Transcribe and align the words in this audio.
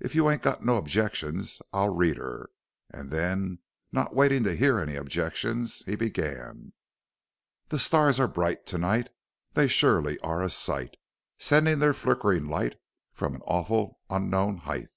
If 0.00 0.14
you 0.14 0.30
ain't 0.30 0.40
got 0.40 0.64
no 0.64 0.78
objections 0.78 1.60
I'll 1.74 1.94
read 1.94 2.16
her." 2.16 2.48
And 2.90 3.10
then, 3.10 3.58
not 3.92 4.14
waiting 4.14 4.44
to 4.44 4.56
hear 4.56 4.78
any 4.80 4.96
objections, 4.96 5.82
he 5.84 5.94
began: 5.94 6.72
The 7.68 7.78
stars 7.78 8.18
are 8.18 8.26
bright 8.28 8.64
to 8.68 8.78
night; 8.78 9.10
They 9.52 9.68
surely 9.68 10.18
are 10.20 10.42
a 10.42 10.48
sight, 10.48 10.96
Sendin' 11.36 11.80
their 11.80 11.92
flickerin' 11.92 12.48
light 12.48 12.80
From 13.12 13.34
an 13.34 13.42
awful, 13.44 14.00
unknown 14.08 14.56
height. 14.56 14.88